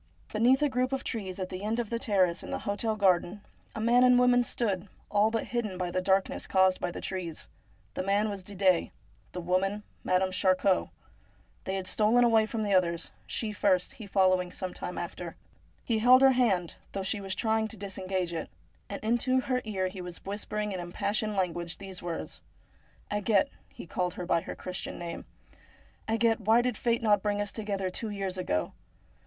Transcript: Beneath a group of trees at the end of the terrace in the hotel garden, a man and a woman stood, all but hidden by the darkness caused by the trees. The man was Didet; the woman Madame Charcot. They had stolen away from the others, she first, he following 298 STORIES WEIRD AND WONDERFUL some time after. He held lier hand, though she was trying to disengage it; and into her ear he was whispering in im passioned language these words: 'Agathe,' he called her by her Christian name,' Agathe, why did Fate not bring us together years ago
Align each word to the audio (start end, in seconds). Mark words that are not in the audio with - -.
Beneath 0.33 0.63
a 0.63 0.67
group 0.67 0.91
of 0.93 1.03
trees 1.03 1.39
at 1.39 1.49
the 1.49 1.63
end 1.63 1.79
of 1.79 1.91
the 1.91 1.99
terrace 1.99 2.41
in 2.41 2.49
the 2.49 2.57
hotel 2.65 2.95
garden, 2.95 3.41
a 3.75 3.79
man 3.79 4.03
and 4.03 4.15
a 4.15 4.17
woman 4.17 4.41
stood, 4.41 4.87
all 5.11 5.29
but 5.29 5.49
hidden 5.49 5.77
by 5.77 5.91
the 5.91 6.01
darkness 6.01 6.47
caused 6.47 6.79
by 6.81 6.89
the 6.89 6.99
trees. 6.99 7.49
The 7.93 8.01
man 8.01 8.27
was 8.27 8.41
Didet; 8.41 8.89
the 9.31 9.41
woman 9.41 9.83
Madame 10.03 10.31
Charcot. 10.31 10.89
They 11.65 11.75
had 11.75 11.85
stolen 11.85 12.23
away 12.23 12.47
from 12.47 12.63
the 12.63 12.73
others, 12.73 13.11
she 13.27 13.51
first, 13.53 13.93
he 13.93 14.07
following 14.07 14.49
298 14.49 15.07
STORIES 15.07 15.35
WEIRD 15.35 15.35
AND 16.01 16.09
WONDERFUL 16.09 16.17
some 16.17 16.23
time 16.23 16.23
after. 16.23 16.23
He 16.23 16.23
held 16.23 16.23
lier 16.23 16.31
hand, 16.31 16.75
though 16.93 17.03
she 17.03 17.21
was 17.21 17.35
trying 17.35 17.67
to 17.67 17.77
disengage 17.77 18.33
it; 18.33 18.49
and 18.89 18.99
into 19.03 19.41
her 19.41 19.61
ear 19.65 19.87
he 19.87 20.01
was 20.01 20.25
whispering 20.25 20.71
in 20.71 20.79
im 20.79 20.91
passioned 20.91 21.35
language 21.35 21.77
these 21.77 22.01
words: 22.01 22.41
'Agathe,' 23.11 23.51
he 23.69 23.85
called 23.85 24.15
her 24.15 24.25
by 24.25 24.41
her 24.41 24.55
Christian 24.55 24.97
name,' 24.97 25.25
Agathe, 26.11 26.39
why 26.39 26.63
did 26.63 26.75
Fate 26.75 27.03
not 27.03 27.21
bring 27.21 27.39
us 27.39 27.51
together 27.51 27.91
years 28.09 28.39
ago 28.39 28.73